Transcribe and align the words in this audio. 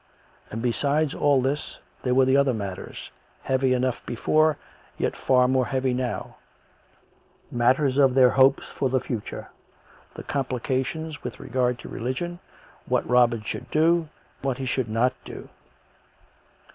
And 0.49 0.63
besides 0.63 1.13
all 1.13 1.43
this 1.43 1.77
there 2.01 2.15
were 2.15 2.25
the 2.25 2.35
other 2.35 2.55
matters, 2.55 3.11
heavy 3.43 3.71
enough 3.71 4.03
before, 4.03 4.57
yet 4.97 5.15
far 5.15 5.43
64 5.43 5.43
COME 5.43 5.43
RACK! 5.43 5.43
COME 5.43 5.43
ROPE! 5.43 5.53
more 5.53 5.65
heavy 5.67 5.93
now— 5.93 6.37
matters 7.61 7.97
of 7.99 8.15
their 8.15 8.31
hopes 8.31 8.67
for 8.67 8.89
the 8.89 8.99
future, 8.99 9.49
the 10.15 10.23
complications 10.23 11.23
with 11.23 11.39
regard 11.39 11.77
to 11.81 11.87
the 11.87 11.93
Religion, 11.93 12.39
what 12.87 13.07
Robin 13.07 13.43
should 13.43 13.69
do, 13.69 14.09
what 14.41 14.57
he 14.57 14.65
should 14.65 14.89
not 14.89 15.13
do. 15.23 15.49